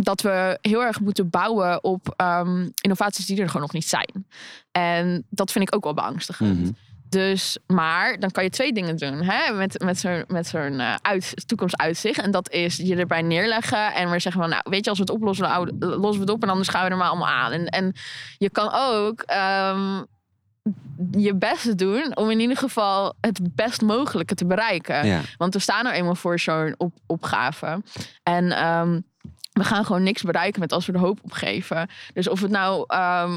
[0.04, 4.26] Dat we heel erg moeten bouwen op ehm, innovaties die er gewoon nog niet zijn.
[4.72, 6.60] En dat vind ik ook wel beangstigend.
[6.60, 6.72] Mhm.
[7.10, 9.54] Dus, maar dan kan je twee dingen doen hè?
[9.54, 12.20] met, met zo'n met zo'n eh, uit, toekomstuitzicht.
[12.20, 15.06] En dat is je erbij neerleggen en weer zeggen van, nou, weet je, als we
[15.06, 17.52] het oplossen, lossen we het op en anders gaan we er maar allemaal aan.
[17.52, 17.94] En, en
[18.38, 20.04] je kan ook ehm,
[21.12, 25.06] je best doen om in ieder geval het best mogelijke te bereiken.
[25.06, 25.22] Ja.
[25.38, 27.82] Want we staan er eenmaal voor zo'n op, opgave.
[28.24, 29.00] En ehm,
[29.52, 31.90] we gaan gewoon niks bereiken met als we de hoop opgeven.
[32.14, 32.80] Dus of we het nou,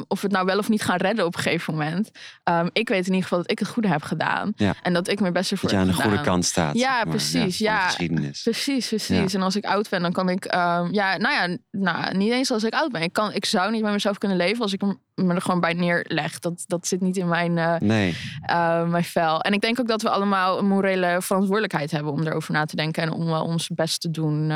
[0.09, 2.11] of we het nou wel of niet gaan redden op een gegeven moment.
[2.42, 4.53] ehm, ik weet in ieder geval dat ik het goede heb gedaan.
[4.57, 4.74] Ja.
[4.83, 6.33] En dat ik mijn best ervoor Dat je aan de heb goede gedaan.
[6.33, 6.74] kant staat.
[6.74, 7.79] Ja, zeg maar, precies, ja.
[7.87, 8.42] geschiedenis.
[8.42, 9.35] Precies, precies.
[9.35, 10.44] En als ik oud ben, dan kan ik...
[10.44, 13.03] ehm, ja, nou ja, nou, niet eens als ik oud ben.
[13.03, 15.61] Ik, kan, ik zou niet met mezelf kunnen leven als ik hem- me er gewoon
[15.61, 16.38] bij neerleg.
[16.38, 19.40] Dat, dat zit niet in mijn, eh, Nee, eh, mijn vel.
[19.40, 22.77] En ik denk ook dat we allemaal een morele verantwoordelijkheid hebben om erover na te
[22.77, 24.53] denken en om wel ons best te doen.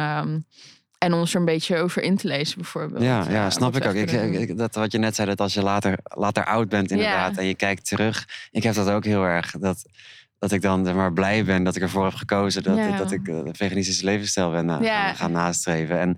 [0.99, 3.03] En ons er een beetje over in te lezen, bijvoorbeeld.
[3.03, 3.95] ja, Eh, ja snap ik ook.
[3.95, 7.41] Ik, dat wat je net zei, dat als je later, later oud bent inderdaad Ja.
[7.41, 8.29] en je kijkt terug.
[8.51, 9.51] Ik heb dat ook heel erg.
[9.51, 9.83] Dat,
[10.39, 12.97] dat ik dan maar blij ben dat ik ervoor heb gekozen dat, Ja.
[12.97, 15.07] dat ik eh, een veganistische levensstijl ben na, Ja.
[15.07, 16.01] gaan, gaan nastreven.
[16.01, 16.17] En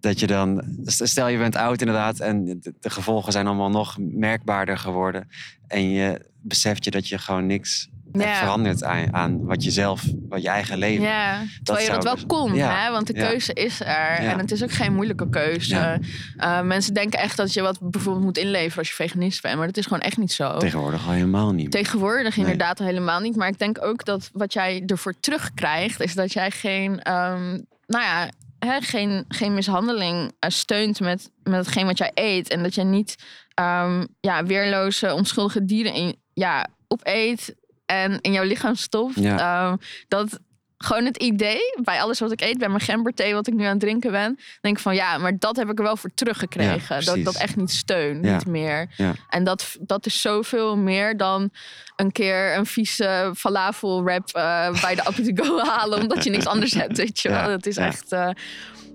[0.00, 3.96] dat je dan, stel je bent oud inderdaad en de, de gevolgen zijn allemaal nog
[4.00, 5.28] merkbaarder geworden.
[5.66, 8.34] En je beseft je dat je gewoon niks Ja.
[8.34, 11.04] veranderd aan, aan wat je zelf, wat je eigen leven.
[11.04, 12.90] Ja, terwijl je dat wel dus- kon, Ja, hè?
[12.90, 13.28] want de ja.
[13.28, 14.08] keuze is er.
[14.18, 16.00] En het is ook geen moeilijke keuze.
[16.36, 19.56] Eh, mensen denken echt dat je wat bijvoorbeeld moet inleveren als je veganist bent.
[19.56, 20.58] Maar dat is gewoon echt niet zo.
[20.58, 21.70] Tegenwoordig al helemaal niet.
[21.70, 22.44] Tegenwoordig Nee.
[22.44, 23.36] inderdaad al helemaal niet.
[23.36, 27.50] Maar ik denk ook dat wat jij ervoor terugkrijgt, is dat jij geen, ehm,
[27.86, 32.48] nou ja, hè, geen, geen mishandeling eh, steunt met, met hetgeen wat jij eet.
[32.48, 33.16] En dat je niet
[33.54, 37.54] ehm, ja, weerloze, onschuldige dieren in, ja, opeet
[37.86, 39.14] en in jouw lichaam stopt.
[39.20, 39.68] Ja.
[39.68, 39.76] Ehm,
[40.08, 40.38] dat
[40.78, 43.70] gewoon het idee bij alles wat ik eet, bij mijn gemberthee wat ik nu aan
[43.70, 46.96] het drinken ben, denk ik van ja, maar dat heb ik er wel voor teruggekregen.
[46.98, 48.32] Ja, dat ik dat echt niet steun, Ja.
[48.36, 48.92] niet meer.
[48.96, 49.12] Ja.
[49.28, 51.50] En dat, dat is zoveel meer dan
[51.96, 56.74] een keer een vieze falafel wrap eh, bij de Go halen, omdat je niks anders
[56.74, 57.46] hebt, weet je wel.
[57.46, 58.30] Dat is echt, eh,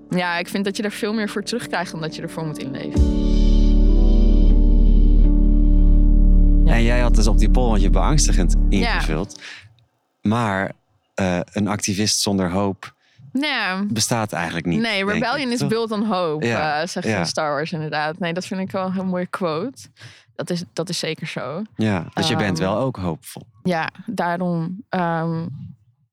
[0.10, 2.58] ja, ik vind dat je er veel meer voor terugkrijgt dan dat je ervoor moet
[2.58, 3.31] inleven.
[6.82, 9.42] En jij had dus op die poll wat je beangstigend ingevuld.
[10.22, 10.72] Maar
[11.14, 12.94] eh, een activist zonder hoop
[13.32, 14.80] Nee, bestaat eigenlijk niet.
[14.82, 15.70] nee rebellion ik, is toch?
[15.70, 17.24] built on hope, Ja, eh, zegt ja.
[17.24, 18.20] Star Wars inderdaad.
[18.20, 19.82] Nee, dat vind ik wel een heel mooie quote.
[20.36, 21.62] Dat is, dat is zeker zo.
[21.76, 23.44] Ja, dus je bent Ehm, wel ook hoopvol.
[23.64, 24.84] Ja, daarom.
[24.90, 25.46] Ehm,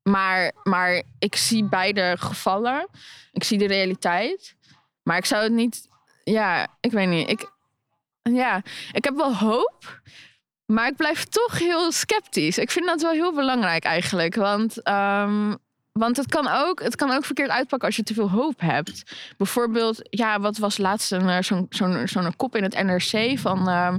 [0.03, 2.87] maar, maar ik zie beide gevallen.
[3.31, 4.55] Ik zie de realiteit.
[5.03, 5.87] Maar ik zou het niet.
[6.23, 7.29] Ja, ik weet niet.
[7.29, 7.51] Ik,
[8.21, 10.01] ja, ik heb wel hoop.
[10.71, 12.57] Maar ik blijf toch heel sceptisch.
[12.57, 14.35] Ik vind dat wel heel belangrijk eigenlijk.
[14.35, 15.55] Want, ehm,
[15.91, 19.03] want het, kan ook, het kan ook verkeerd uitpakken als je te veel hoop hebt.
[19.37, 23.69] Bijvoorbeeld, ja, wat was laatst eh, zo'n zo'n zo'n kop in het NRC van...
[23.69, 23.97] ehm,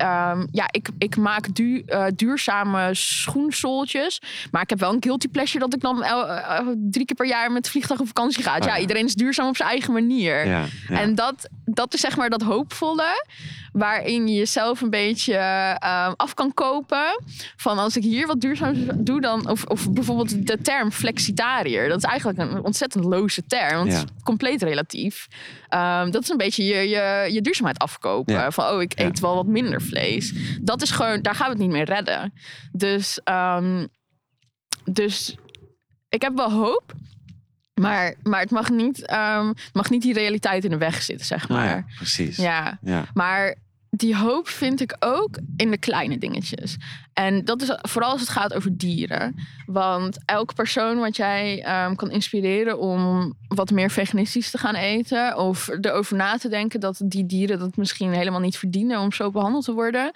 [0.00, 4.20] ehm, ja, ik, ik maak du- eh, duurzame schoenzooltjes.
[4.50, 7.26] Maar ik heb wel een guilty pleasure dat ik dan el- eh, drie keer per
[7.26, 8.56] jaar met vliegtuig op vakantie ga.
[8.58, 8.80] Oh, ja, ja.
[8.80, 10.46] iedereen is duurzaam op zijn eigen manier.
[10.46, 11.00] Ja, ja.
[11.00, 13.24] En dat, dat is zeg maar dat hoopvolle,
[13.72, 17.22] waarin je jezelf een beetje ehm, af kan kopen.
[17.56, 19.48] Van als ik hier wat duurzaams doe, dan.
[19.48, 21.88] Of, of bijvoorbeeld de term flexitariër.
[21.88, 25.26] Dat is eigenlijk een ontzettend loze term, want het is compleet relatief.
[25.68, 28.52] Ehm, dat is een beetje je, je, je duurzaamheid afkopen.
[28.52, 30.32] Van oh, ik eet wel wat minder vlees.
[30.60, 32.32] Dat is gewoon, daar gaan we het niet meer redden.
[32.72, 33.86] Dus, ehm,
[34.84, 35.36] dus
[36.08, 36.92] ik heb wel hoop.
[37.80, 41.48] Maar, maar het mag niet, het mag niet die realiteit in de weg zitten, zeg
[41.48, 41.68] Nou maar.
[41.76, 42.36] ja, precies.
[42.36, 43.04] Ja, Ja.
[43.14, 43.54] maar
[43.90, 46.76] die hoop vind ik ook in de kleine dingetjes.
[47.12, 49.34] En dat is vooral als het gaat over dieren.
[49.66, 55.36] Want elke persoon wat jij ehm, kan inspireren om wat meer veganistisch te gaan eten.
[55.36, 59.30] Of erover na te denken dat die dieren dat misschien helemaal niet verdienen om zo
[59.30, 60.12] behandeld te worden.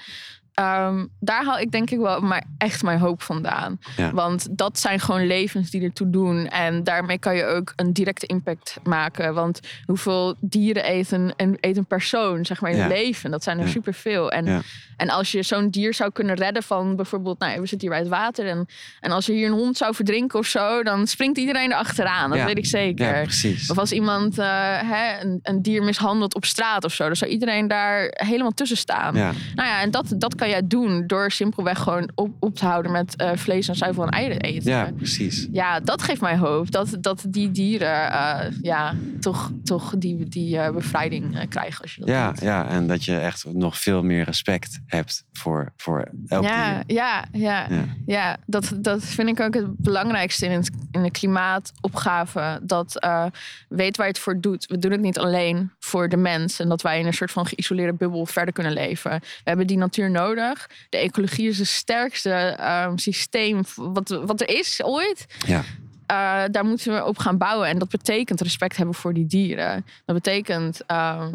[0.54, 3.78] Ehm, daar haal ik denk ik wel maar echt mijn hoop vandaan.
[3.96, 4.12] Ja.
[4.12, 6.46] Want dat zijn gewoon levens die ertoe doen.
[6.48, 9.34] En daarmee kan je ook een directe impact maken.
[9.34, 12.82] Want hoeveel dieren eten een, eet een persoon, zeg maar, in Ja.
[12.82, 13.30] het leven?
[13.30, 13.70] Dat zijn er Ja.
[13.70, 14.30] superveel.
[14.30, 14.62] En,
[14.96, 17.38] en als je zo'n dier zou kunnen redden van bijvoorbeeld...
[17.38, 18.46] Nou, we zitten hier bij het water.
[18.46, 18.66] En,
[19.00, 20.82] en als er hier een hond zou verdrinken of zo...
[20.82, 22.30] dan springt iedereen erachteraan.
[22.30, 23.22] Dat weet ik zeker.
[23.22, 23.70] Precies.
[23.70, 24.46] Of als iemand eh,
[24.90, 27.06] hè, een, een dier mishandelt op straat of zo...
[27.06, 29.14] dan zou iedereen daar helemaal tussen staan.
[29.14, 29.32] Ja.
[29.54, 32.92] Nou ja, en dat, dat kan jij doen door simpelweg gewoon op, op te houden
[32.92, 34.70] met eh, vlees en zuivel en eieren eten.
[34.70, 35.48] ja, precies.
[35.52, 36.70] Ja, dat geeft mij hoop.
[36.70, 42.00] Dat, dat die dieren eh, ja, toch, toch die, die eh, bevrijding krijgen als je
[42.00, 42.40] dat Ja, doet.
[42.40, 46.96] ja, en dat je echt nog veel meer respect hebt voor, voor elk Ja, dier.
[46.96, 47.84] ja, ja, Ja.
[48.06, 48.36] ja.
[48.46, 52.60] dat, dat vind ik ook het belangrijkste in, het, in de klimaatopgave.
[52.62, 53.26] Dat eh
[53.68, 54.66] weet waar je het voor doet.
[54.66, 56.60] We doen het niet alleen voor de mens.
[56.60, 59.10] En dat wij in een soort van geïsoleerde bubbel verder kunnen leven.
[59.20, 60.70] We hebben die natuur nodig.
[60.88, 65.26] De ecologie is het sterkste ehm, systeem wat, wat er is ooit.
[65.46, 65.62] Ja.
[66.10, 67.68] Uh, daar moeten we op gaan bouwen.
[67.68, 69.86] En dat betekent respect hebben voor die dieren.
[70.04, 71.26] Dat betekent uh,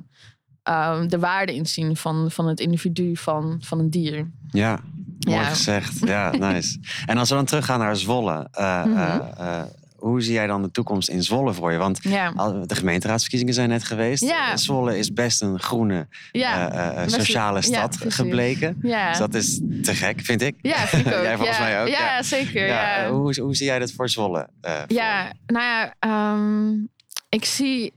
[0.70, 4.28] uh, de waarde inzien van, van het individu van, van een dier.
[4.52, 4.80] Ja,
[5.28, 6.08] mooi gezegd.
[6.08, 6.80] Ja, nice.
[7.06, 8.48] en als we dan teruggaan naar Zwolle.
[8.58, 9.68] Mm -hmm
[10.00, 11.78] hoe zie jij dan de toekomst in Zwolle voor je?
[11.78, 12.32] Want ja.
[12.66, 14.24] de gemeenteraadsverkiezingen zijn net geweest.
[14.24, 14.58] Ja.
[14.58, 16.74] Zwolle is best een groene, ja.
[17.04, 18.78] uh, sociale stad gebleken.
[18.82, 20.56] Dus dat is te gek, vind ik.
[20.62, 21.24] Ja, vind ik ook.
[21.24, 21.88] jij volgens mij ook.
[21.88, 22.68] Ja, zeker.
[22.68, 23.10] Ja.
[23.10, 24.48] Hoe, hoe zie jij dat voor Zwolle?
[24.62, 25.94] Uh, ja, nou ja,
[26.34, 26.90] um,
[27.30, 27.94] ik zie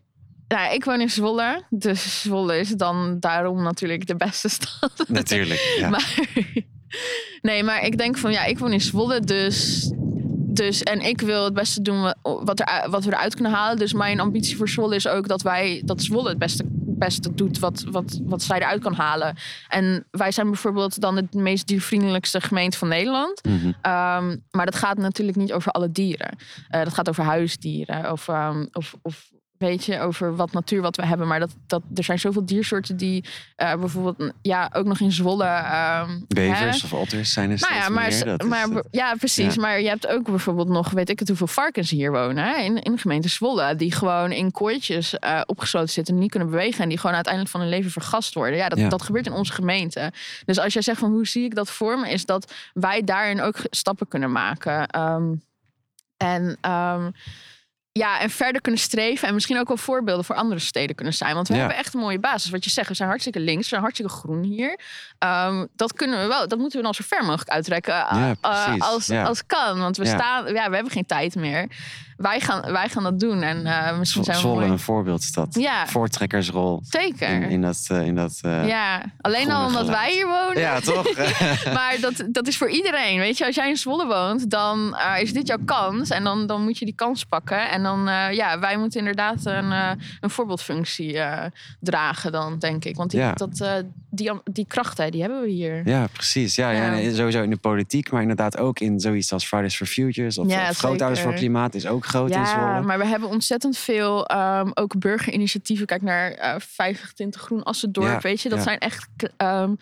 [0.49, 1.63] nou, ik woon in Zwolle.
[1.71, 5.05] Dus Zwolle is dan daarom natuurlijk de beste stad.
[5.09, 5.89] Natuurlijk, ja.
[5.95, 6.19] Maar,
[7.43, 9.21] nee, maar ik denk van ja, ik woon in Zwolle.
[9.21, 9.91] Dus
[10.55, 13.77] dus, en ik wil het beste doen wat, er, wat we eruit kunnen halen.
[13.79, 16.65] Dus mijn ambitie voor Zwolle is ook dat wij dat Zwolle het beste,
[17.03, 19.37] beste doet wat, wat, wat zij eruit kan halen.
[19.69, 23.45] En wij zijn bijvoorbeeld dan de meest diervriendelijkste gemeente van Nederland.
[23.45, 23.67] Mhm.
[23.67, 26.37] Um, maar dat gaat natuurlijk niet over alle dieren.
[26.71, 29.32] Uh, dat gaat over huisdieren of, um, of, of
[29.63, 31.27] weet je, over wat natuur wat we hebben.
[31.27, 33.25] Maar dat, dat, er zijn zoveel diersoorten die
[33.57, 35.45] uh, bijvoorbeeld ja, ook nog in Zwolle.
[35.45, 36.87] Uh, Bevers hè?
[36.87, 38.47] of otters zijn er nou ja, maar, meer.
[38.47, 39.55] maar, ja, precies.
[39.55, 39.61] Ja.
[39.61, 42.63] Maar je hebt ook bijvoorbeeld nog, weet ik het, hoeveel varkens hier wonen hè?
[42.63, 43.77] In, in de gemeente Zwolle.
[43.77, 46.83] Die gewoon in kooitjes uh, opgesloten zitten en niet kunnen bewegen.
[46.83, 48.57] En die gewoon uiteindelijk van hun leven vergast worden.
[48.57, 48.89] Ja dat, ja.
[48.89, 50.13] dat gebeurt in onze gemeente.
[50.45, 53.41] Dus als jij zegt van hoe zie ik dat voor me, is dat wij daarin
[53.41, 55.01] ook stappen kunnen maken.
[55.01, 55.43] Um,
[56.17, 56.71] en...
[56.71, 57.13] Um,
[57.93, 59.29] ja, en verder kunnen streven.
[59.29, 61.35] En misschien ook wel voorbeelden voor andere steden kunnen zijn.
[61.35, 61.61] Want we Ja.
[61.61, 62.51] hebben echt een mooie basis.
[62.51, 64.79] Wat je zegt, we zijn hartstikke links, we zijn hartstikke groen hier.
[65.19, 68.31] Um, dat kunnen we wel, dat moeten we dan zo ver mogelijk uh, Ja, uh,
[68.41, 68.83] precies.
[68.83, 69.23] als, Ja.
[69.23, 69.79] als kan.
[69.79, 71.67] Want we staan, ja, we hebben geen tijd meer.
[72.23, 73.43] Wij gaan, wij gaan dat doen.
[73.43, 75.55] En uh, misschien zijn we Zwolle een voorbeeldstad.
[75.55, 75.87] Ja.
[75.87, 77.29] Voortrekkersrol Zeker.
[77.29, 77.85] in, in dat...
[77.89, 79.99] eh, in dat eh, ja, alleen al omdat geluid.
[79.99, 80.59] wij hier wonen.
[80.61, 81.07] ja, toch?
[81.79, 83.19] Maar dat, dat is voor iedereen.
[83.19, 86.11] Weet je, als jij in Zwolle woont, dan is dit jouw kans.
[86.11, 87.71] En dan, dan moet je die kans pakken.
[87.71, 87.99] En dan,
[88.35, 89.71] ja, wij moeten inderdaad een,
[90.21, 91.19] een voorbeeldfunctie
[91.81, 92.97] dragen dan, denk ik.
[92.97, 93.33] Want die, Ja.
[93.33, 95.89] dat, die, die krachten, die hebben we hier.
[95.89, 96.55] Ja, precies.
[96.55, 97.13] Ja, ja.
[97.15, 100.69] Sowieso in de politiek, maar inderdaad ook in zoiets als Fridays for Futures of, Ja,
[100.69, 102.87] of Grootouders voor Klimaat is ook groot in Ja, Zwolle.
[102.87, 105.87] maar we hebben ontzettend veel um, ook burgerinitiatieven.
[105.87, 108.49] Kijk naar uh, 50 Tinten Groen Assendorp, Ja, weet je.
[108.49, 108.65] Dat ja.
[108.65, 109.09] zijn echt...
[109.37, 109.79] Um,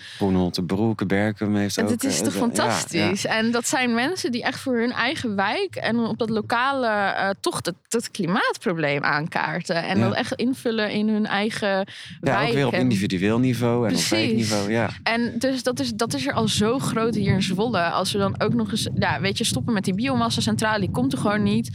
[0.53, 1.89] de Broek, Berkum heeft En ook...
[1.91, 3.27] dit is eh, toch ja, fantastisch?
[3.27, 7.29] En dat zijn mensen die echt voor hun eigen wijk en op dat lokale uh,
[7.41, 9.77] toch dat, dat klimaatprobleem aankaarten.
[9.85, 10.05] En Ja.
[10.09, 11.85] dat echt invullen in hun eigen Ja,
[12.21, 12.49] wijk.
[12.49, 14.13] ook weer op individueel niveau en Precies.
[14.13, 14.71] op wijkniveau.
[14.71, 14.91] Ja.
[15.03, 17.83] En dus dat is, dat is er al zo groot hier in Zwolle.
[17.83, 21.13] Als we dan ook nog eens, ja, weet je, stoppen met die biomassa-centrale, die komt
[21.13, 21.71] er gewoon niet.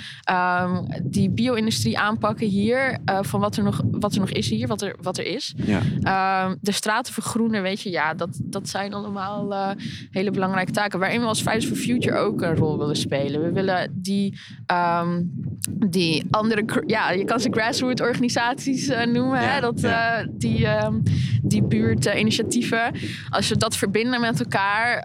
[0.45, 4.67] Ehm, die bio-industrie aanpakken hier, eh, van wat er, nog, wat er nog is hier,
[4.67, 5.53] wat er, wat er is.
[5.57, 5.81] Ja.
[6.01, 9.69] Ehm, de straten vergroenen, weet je, ja, dat, dat zijn allemaal eh,
[10.11, 10.99] hele belangrijke taken.
[10.99, 13.41] Waarin we als Fridays for Future ook een rol willen spelen.
[13.41, 15.21] We willen die, ehm,
[15.87, 19.61] die andere, ja, je kan ze grassroots organisaties eh, noemen, Ja, hè?
[19.61, 20.27] Dat, ja.
[20.31, 20.67] die,
[21.41, 22.91] die buurtinitiatieven.
[23.29, 25.03] Als we dat verbinden met elkaar.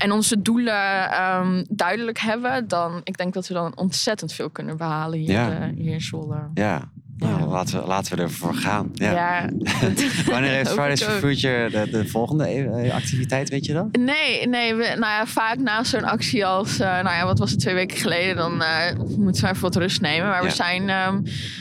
[0.00, 4.76] En onze doelen ehm, duidelijk hebben, dan ik denk dat we dan ontzettend veel kunnen
[4.76, 5.50] behalen hier, Ja.
[5.60, 6.36] eh, hier in Zwolle.
[6.54, 6.90] ja.
[7.16, 7.46] Nou, Ja.
[7.46, 8.90] laten, we, laten we ervoor gaan.
[8.94, 9.12] Ja.
[9.12, 9.48] Ja.
[10.30, 11.12] Wanneer heeft Fridays for.
[11.12, 13.96] Future de, de volgende eh, activiteit, weet je dat?
[13.96, 17.50] Nee, nee we, nou ja, vaak na zo'n actie als, eh, nou ja, wat was
[17.50, 20.28] het twee weken geleden, dan eh, moeten we even wat rust nemen.
[20.28, 20.48] Maar Ja.
[20.48, 21.20] we zijn, ehm,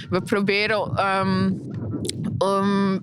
[0.09, 0.79] we proberen,
[2.37, 2.99] om,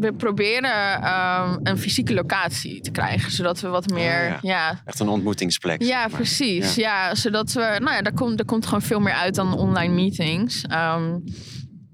[0.00, 4.38] we proberen ehm, een fysieke locatie te krijgen, zodat we wat meer, ja.
[4.42, 4.80] ja.
[4.84, 5.82] Echt een ontmoetingsplek.
[5.82, 6.74] Ja, precies.
[6.74, 7.14] Ja.
[7.14, 10.62] zodat we, nou ja, daar komt, daar komt gewoon veel meer uit dan online meetings.
[10.62, 11.18] Ehm,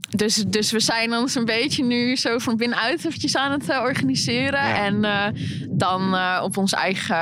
[0.09, 3.81] dus, dus we zijn ons een beetje nu zo van binnenuit eventjes aan het eh,
[3.81, 4.69] organiseren.
[4.69, 4.85] Ja.
[4.85, 5.27] En eh,
[5.69, 7.17] dan eh, op ons eigen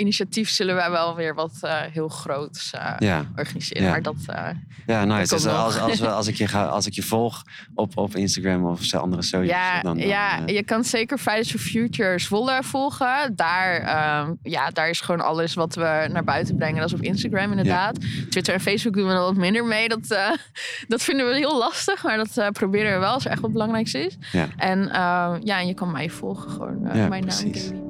[0.00, 1.52] initiatief zullen wij wel weer wat
[1.92, 3.26] heel groots Ja.
[3.36, 3.82] organiseren.
[3.82, 3.90] Ja.
[3.90, 4.16] Maar dat,
[4.86, 5.34] Ja, nice.
[5.34, 7.42] Dus als, als, we, als, ik je ga, als ik je volg
[7.74, 11.50] op, op Instagram of zo andere socials, ja, dan, dan, ja je kan zeker Fridays
[11.50, 13.32] for Future Zwolle volgen.
[13.34, 16.80] Daar, ehm, ja, daar is gewoon alles wat we naar buiten brengen.
[16.80, 17.98] Dat is op Instagram inderdaad.
[18.30, 19.88] Twitter en Facebook doen we er wat minder mee.
[19.88, 20.08] Dat,
[20.88, 22.02] dat vinden we heel lastig.
[22.02, 24.16] Maar dat eh, proberen we wel als er echt wat belangrijks is.
[24.32, 24.48] Ja.
[24.56, 26.50] En ehm, ja, en je kan mij volgen.
[26.50, 27.36] Gewoon eh, Ja, mijn naam.
[27.38, 27.68] precies.
[27.68, 27.80] Kelly.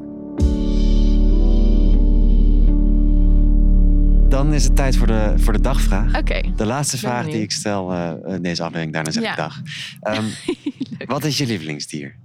[4.28, 6.16] Dan is het tijd voor de, voor de dagvraag.
[6.18, 6.40] Oké.
[6.56, 9.30] De laatste vraag die ik stel eh, in deze aflevering, daarna zeg Ja.
[9.30, 9.60] ik dag.
[10.00, 10.24] Ehm,
[11.14, 12.16] wat is je lievelingsdier?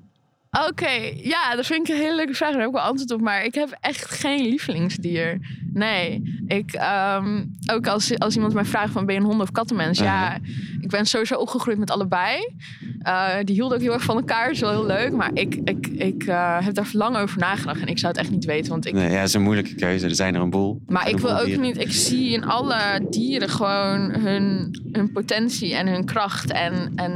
[0.69, 2.49] Oké, ja, dat vind ik een hele leuke vraag.
[2.51, 3.21] Daar heb ik wel antwoord op.
[3.21, 5.39] Maar ik heb echt geen lievelingsdier.
[5.73, 6.21] Nee.
[6.47, 9.99] Ik, ehm, ook als, als iemand mij vraagt van ben je een hond of kattenmens?
[9.99, 10.37] Ja,
[10.81, 12.53] ik ben sowieso opgegroeid met allebei.
[12.99, 14.51] Eh, die hielden ook heel erg van elkaar.
[14.51, 15.11] Is wel heel leuk.
[15.11, 17.81] Maar ik, ik, ik eh, heb daar lang over nagedacht.
[17.81, 18.71] En ik zou het echt niet weten.
[18.71, 20.05] Want ik, Nee, ja, dat is een moeilijke keuze.
[20.05, 20.81] Er zijn er een boel.
[20.87, 21.63] maar ik wil ook dieren.
[21.63, 21.77] niet...
[21.77, 26.51] Ik zie in alle dieren gewoon hun, hun potentie en hun kracht.
[26.51, 27.13] En, en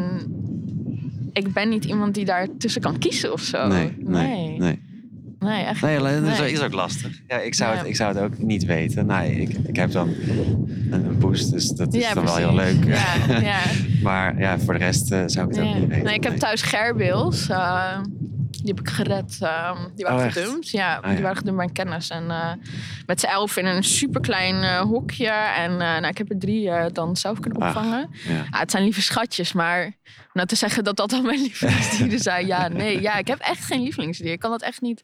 [1.34, 3.68] ik ben niet iemand die daar tussen kan kiezen of zo.
[3.68, 4.58] Nee, nee, nee.
[4.58, 4.89] nee.
[5.40, 6.38] Nee, echt Nee, niet.
[6.38, 7.22] dat is, ook lastig.
[7.28, 7.78] Ja, ik, zou Ja.
[7.78, 9.06] het, ik zou het ook niet weten.
[9.06, 10.14] Nee, ik, ik heb dan
[10.92, 12.86] een, boost, dus dat is Ja, dan wel heel leuk.
[12.86, 13.60] Ja, ja.
[14.04, 16.04] maar ja, voor de rest eh, zou ik het ook niet weten.
[16.06, 17.50] Nee, ik heb thuis gerbils.
[17.50, 17.98] eh,
[18.62, 19.38] die heb ik gered.
[19.42, 20.70] eh, die waren Oh, gedumpt.
[20.70, 22.10] Ja, Oh, die waren gedumpt bij een kennis.
[22.10, 22.52] En eh,
[23.06, 25.28] met z'n elf in een superklein eh hokje.
[25.58, 27.68] En eh, nou, ik heb er drie dan zelf kunnen Ach.
[27.76, 28.10] opvangen.
[28.28, 28.34] Ja.
[28.34, 29.92] Ja, het zijn lieve schatjes, maar om
[30.34, 32.48] nou te zeggen dat dat dan mijn lievelingsdieren zijn.
[32.48, 33.02] Ja, nee.
[33.02, 34.32] Ja, ik heb echt geen lievelingsdier.
[34.32, 35.04] Ik kan dat echt niet.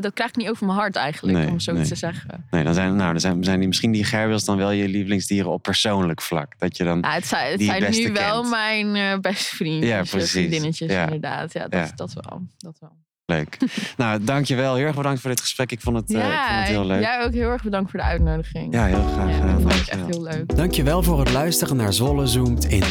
[0.00, 1.92] Dat krijg ik niet over mijn hart eigenlijk, Nee, om zoiets nee.
[1.92, 2.46] te zeggen.
[2.50, 5.50] Nee, dan zijn, nou, dan zijn, zijn die, misschien die gerbils dan wel je lievelingsdieren
[5.50, 6.58] op persoonlijk vlak.
[6.58, 6.98] Dat je dan...
[7.00, 9.90] Ja, het zijn, het zijn nu wel mijn beste vriendjes.
[9.90, 10.30] Ja, precies.
[10.30, 11.02] Vriendinnetjes, Ja.
[11.02, 11.52] inderdaad.
[11.52, 11.92] Ja, dat, Ja.
[11.96, 12.42] dat wel.
[12.58, 12.87] Dat wel.
[13.30, 13.58] Leuk.
[13.96, 14.74] nou, dankjewel.
[14.74, 15.72] Heel erg bedankt voor dit gesprek.
[15.72, 17.00] Ik vond het, eh, ik vond het heel leuk.
[17.00, 18.72] jij ook heel erg bedankt voor de uitnodiging.
[18.72, 20.56] Ja, heel graag Ja, dat vond ik echt heel leuk.
[20.56, 22.82] Dankjewel voor het luisteren naar Zolle Zoomt In.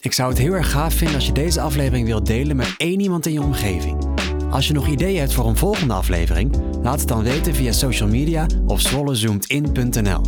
[0.00, 3.00] Ik zou het heel erg gaaf vinden als je deze aflevering wilt delen met één
[3.00, 4.08] iemand in je omgeving.
[4.50, 8.08] Als je nog ideeën hebt voor een volgende aflevering, laat het dan weten via social
[8.08, 10.20] media of zwollezoomedin.nl.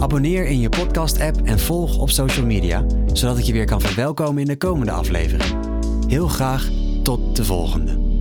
[0.00, 4.42] Abonneer in je podcast-app en volg op social media, zodat ik je weer kan verwelkomen
[4.42, 5.56] in de komende aflevering.
[6.08, 6.68] Heel graag
[7.02, 8.11] tot de volgende.